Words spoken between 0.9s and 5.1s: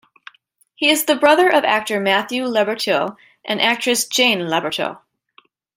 brother of actor Matthew Laborteaux and actress Jane Laborteaux.